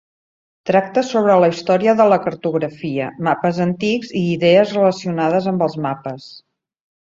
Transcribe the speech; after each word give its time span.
Tracta 0.67 1.01
sobre 1.09 1.35
la 1.43 1.49
història 1.51 1.93
de 1.99 2.07
la 2.13 2.17
cartografia, 2.23 3.11
mapes 3.27 3.61
antics 3.67 4.15
i 4.23 4.25
idees 4.31 4.75
relacionades 4.79 5.51
amb 5.53 5.67
els 5.69 5.77
mapes. 5.89 6.27